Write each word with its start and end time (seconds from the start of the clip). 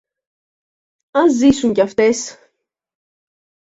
Ας 1.11 1.33
ζήσουν 1.33 1.73
και 1.73 1.81
αυτές. 1.81 2.37